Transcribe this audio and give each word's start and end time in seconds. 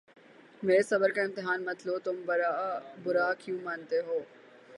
میرے 0.63 0.81
صبر 0.81 1.11
کا 1.11 1.21
امتحان 1.21 1.65
مت 1.65 1.85
لو 1.87 1.97
تم 1.99 2.15
برا 3.05 3.31
کیوں 3.39 3.59
مناتے 3.63 3.99
ہو 4.07 4.19